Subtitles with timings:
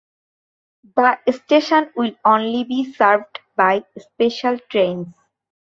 [0.95, 5.13] The station will only be served by special trains.